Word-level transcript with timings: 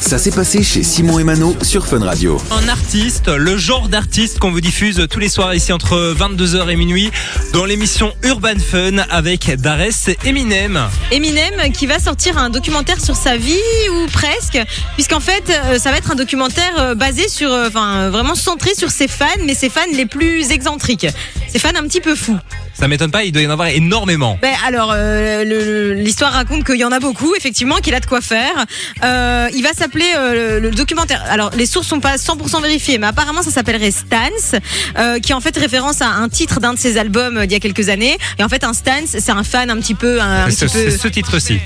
Ça 0.00 0.18
s'est 0.18 0.32
passé 0.32 0.62
chez 0.62 0.82
Simon 0.82 1.18
et 1.18 1.24
Mano 1.24 1.54
sur 1.62 1.86
Fun 1.86 2.00
Radio. 2.00 2.40
Un 2.50 2.68
artiste, 2.68 3.28
le 3.28 3.56
genre 3.56 3.88
d'artiste 3.88 4.40
qu'on 4.40 4.50
vous 4.50 4.60
diffuse 4.60 5.06
tous 5.08 5.20
les 5.20 5.28
soirs 5.28 5.54
ici 5.54 5.72
entre 5.72 6.14
22h 6.18 6.68
et 6.68 6.76
minuit 6.76 7.12
dans 7.52 7.64
l'émission 7.64 8.12
Urban 8.24 8.58
Fun 8.58 8.98
avec 9.10 9.50
Darès 9.60 10.08
et 10.08 10.18
Eminem. 10.24 10.80
Eminem 11.12 11.72
qui 11.72 11.86
va 11.86 12.00
sortir 12.00 12.36
un 12.36 12.50
documentaire 12.50 13.00
sur 13.00 13.14
sa 13.14 13.36
vie 13.36 13.54
ou 13.92 14.06
presque, 14.10 14.58
puisqu'en 14.94 15.20
fait 15.20 15.44
euh, 15.50 15.78
ça 15.78 15.92
va 15.92 15.98
être 15.98 16.10
un 16.10 16.16
documentaire 16.16 16.78
euh, 16.78 16.94
basé 16.94 17.28
sur, 17.28 17.52
euh, 17.52 17.68
enfin 17.68 18.10
vraiment 18.10 18.34
centré 18.34 18.74
sur 18.74 18.90
ses 18.90 19.08
fans, 19.08 19.26
mais 19.44 19.54
ses 19.54 19.68
fans 19.68 19.80
les 19.92 20.06
plus 20.06 20.50
excentriques, 20.50 21.06
ses 21.48 21.58
fans 21.58 21.76
un 21.76 21.86
petit 21.86 22.00
peu 22.00 22.16
fous. 22.16 22.38
Ça 22.78 22.88
m'étonne 22.88 23.10
pas, 23.10 23.24
il 23.24 23.32
doit 23.32 23.40
y 23.40 23.46
en 23.46 23.50
avoir 23.50 23.68
énormément. 23.68 24.38
Ben 24.42 24.54
alors, 24.66 24.92
euh, 24.94 25.94
l'histoire 25.94 26.32
raconte 26.32 26.64
qu'il 26.64 26.76
y 26.76 26.84
en 26.84 26.92
a 26.92 27.00
beaucoup, 27.00 27.34
effectivement, 27.34 27.76
qu'il 27.76 27.94
a 27.94 28.00
de 28.00 28.06
quoi 28.06 28.20
faire. 28.20 28.66
Euh, 29.02 29.48
il 29.54 29.62
va 29.62 29.72
s'appeler 29.76 30.10
euh, 30.16 30.58
le, 30.60 30.68
le 30.68 30.74
documentaire. 30.74 31.22
Alors, 31.28 31.50
les 31.56 31.66
sources 31.66 31.86
sont 31.86 32.00
pas 32.00 32.16
100% 32.16 32.62
vérifiées, 32.62 32.98
mais 32.98 33.06
apparemment, 33.06 33.42
ça 33.42 33.50
s'appellerait 33.50 33.90
Stance, 33.90 34.54
euh, 34.98 35.18
qui 35.20 35.32
est 35.32 35.34
en 35.34 35.40
fait 35.40 35.56
référence 35.56 36.02
à 36.02 36.08
un 36.08 36.28
titre 36.28 36.60
d'un 36.60 36.74
de 36.74 36.78
ses 36.78 36.98
albums 36.98 37.36
euh, 37.36 37.46
d'il 37.46 37.52
y 37.52 37.56
a 37.56 37.60
quelques 37.60 37.88
années. 37.88 38.16
Et 38.38 38.44
en 38.44 38.48
fait, 38.48 38.64
un 38.64 38.72
Stance, 38.72 39.16
c'est 39.18 39.30
un 39.30 39.44
fan 39.44 39.70
un 39.70 39.76
petit 39.78 39.94
peu, 39.94 40.20
un, 40.20 40.46
un 40.46 40.50
C'est 40.50 40.66
petit 40.66 40.72
ce, 40.72 40.78
peu. 40.84 40.90
c'est 40.90 40.98
ce 40.98 41.08
titre-ci. 41.08 41.60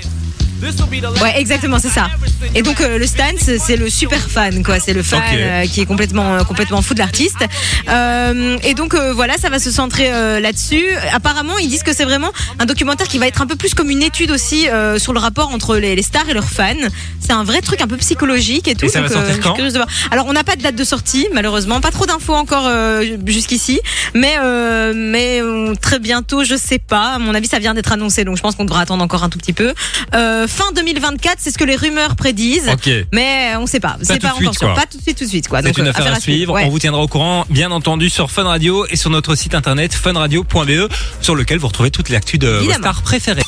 Ouais, 1.21 1.39
exactement, 1.39 1.79
c'est 1.79 1.89
ça. 1.89 2.09
Et 2.55 2.61
donc 2.61 2.81
euh, 2.81 2.97
le 2.97 3.05
Stance, 3.07 3.49
c'est 3.59 3.77
le 3.77 3.89
super 3.89 4.19
fan, 4.29 4.63
quoi. 4.63 4.79
C'est 4.79 4.93
le 4.93 5.03
fan 5.03 5.21
euh, 5.33 5.65
qui 5.65 5.81
est 5.81 5.85
complètement, 5.85 6.33
euh, 6.35 6.43
complètement 6.43 6.81
fou 6.81 6.93
de 6.93 6.99
l'artiste. 6.99 7.43
Euh, 7.89 8.57
et 8.63 8.73
donc 8.73 8.93
euh, 8.93 9.13
voilà, 9.13 9.37
ça 9.37 9.49
va 9.49 9.59
se 9.59 9.71
centrer 9.71 10.11
euh, 10.11 10.39
là-dessus. 10.39 10.85
Apparemment, 11.13 11.57
ils 11.57 11.69
disent 11.69 11.83
que 11.83 11.93
c'est 11.93 12.05
vraiment 12.05 12.31
un 12.59 12.65
documentaire 12.65 13.07
qui 13.07 13.17
va 13.17 13.27
être 13.27 13.41
un 13.41 13.47
peu 13.47 13.55
plus 13.55 13.73
comme 13.73 13.89
une 13.89 14.03
étude 14.03 14.31
aussi 14.31 14.69
euh, 14.69 14.99
sur 14.99 15.13
le 15.13 15.19
rapport 15.19 15.49
entre 15.51 15.77
les, 15.77 15.95
les 15.95 16.03
stars 16.03 16.29
et 16.29 16.33
leurs 16.33 16.49
fans. 16.49 16.73
C'est 17.19 17.33
un 17.33 17.43
vrai 17.43 17.61
truc 17.61 17.81
un 17.81 17.87
peu 17.87 17.97
psychologique 17.97 18.67
et 18.67 18.75
tout. 18.75 18.85
Et 18.85 18.89
ça 18.89 19.01
va 19.01 19.07
donc, 19.07 19.17
euh, 19.17 19.25
sortir 19.33 19.53
quand 19.53 19.57
de. 19.57 19.81
Alors 20.11 20.25
on 20.27 20.33
n'a 20.33 20.43
pas 20.43 20.55
de 20.55 20.61
date 20.61 20.75
de 20.75 20.83
sortie, 20.83 21.27
malheureusement, 21.33 21.79
pas 21.81 21.91
trop 21.91 22.05
d'infos 22.05 22.33
encore 22.35 22.65
euh, 22.67 23.03
jusqu'ici, 23.25 23.79
mais 24.13 24.35
euh, 24.41 24.93
mais 24.95 25.41
très 25.81 25.99
bientôt, 25.99 26.43
je 26.43 26.55
sais 26.55 26.79
pas. 26.79 27.13
À 27.13 27.19
mon 27.19 27.33
avis, 27.33 27.47
ça 27.47 27.59
vient 27.59 27.73
d'être 27.73 27.91
annoncé, 27.91 28.23
donc 28.25 28.37
je 28.37 28.41
pense 28.41 28.55
qu'on 28.55 28.65
devra 28.65 28.81
attendre 28.81 29.03
encore 29.03 29.23
un 29.23 29.29
tout 29.29 29.37
petit 29.37 29.53
peu. 29.53 29.73
Euh, 30.13 30.47
fin 30.51 30.71
2024, 30.75 31.37
c'est 31.39 31.51
ce 31.51 31.57
que 31.57 31.63
les 31.63 31.75
rumeurs 31.75 32.15
prédisent. 32.15 32.69
Ok. 32.71 32.89
Mais 33.13 33.53
on 33.57 33.65
sait 33.65 33.79
pas, 33.79 33.97
c'est 34.01 34.21
pas 34.21 34.33
encore 34.33 34.55
sûr. 34.55 34.73
Pas 34.73 34.85
tout 34.85 34.97
de 34.97 35.01
suite, 35.03 35.17
tout 35.17 35.23
de 35.23 35.29
suite, 35.29 35.47
quoi. 35.47 35.59
C'est 35.61 35.67
Donc, 35.69 35.77
une 35.77 35.87
euh, 35.87 35.89
affaire 35.91 36.13
à 36.13 36.19
suivre. 36.19 36.53
ouais. 36.53 36.63
On 36.65 36.69
vous 36.69 36.79
tiendra 36.79 37.01
au 37.01 37.07
courant, 37.07 37.45
bien 37.49 37.71
entendu, 37.71 38.09
sur 38.09 38.29
Fun 38.31 38.43
Radio 38.43 38.85
et 38.89 38.95
sur 38.95 39.09
notre 39.09 39.35
site 39.35 39.55
internet 39.55 39.93
funradio.be, 39.93 40.89
sur 41.21 41.35
lequel 41.35 41.57
vous 41.59 41.67
retrouvez 41.67 41.91
toute 41.91 42.09
l'actu 42.09 42.37
de 42.37 42.47
vos 42.47 42.71
stars 42.71 43.01
préférées. 43.01 43.43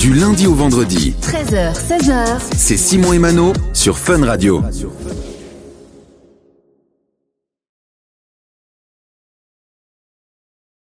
Du 0.00 0.14
lundi 0.14 0.46
au 0.46 0.54
vendredi, 0.54 1.14
13h, 1.22 1.74
16h, 1.74 2.38
c'est 2.56 2.76
Simon 2.76 3.12
et 3.12 3.18
Mano 3.18 3.52
sur 3.72 3.98
Fun 3.98 4.24
Radio. 4.24 4.62